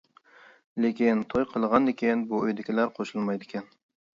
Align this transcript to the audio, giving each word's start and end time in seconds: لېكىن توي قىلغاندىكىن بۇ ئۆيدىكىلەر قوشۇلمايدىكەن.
لېكىن 0.85 1.21
توي 1.33 1.45
قىلغاندىكىن 1.53 2.25
بۇ 2.33 2.41
ئۆيدىكىلەر 2.47 2.93
قوشۇلمايدىكەن. 2.99 3.71